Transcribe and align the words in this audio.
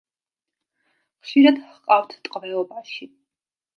ხშირად 1.27 1.61
ჰყავთ 1.67 2.17
ტყვეობაში. 2.29 3.13